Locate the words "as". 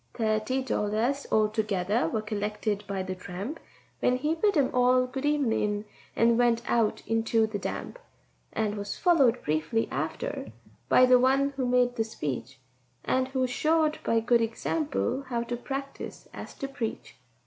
16.33-16.55